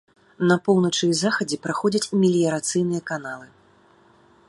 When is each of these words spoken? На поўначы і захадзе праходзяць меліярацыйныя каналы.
На 0.51 0.55
поўначы 0.67 1.03
і 1.09 1.17
захадзе 1.19 1.61
праходзяць 1.67 2.11
меліярацыйныя 2.25 3.01
каналы. 3.11 3.47